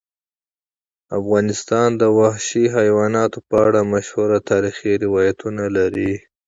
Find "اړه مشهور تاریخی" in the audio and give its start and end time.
3.67-4.91